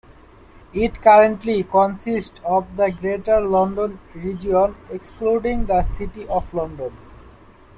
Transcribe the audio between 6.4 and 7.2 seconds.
London.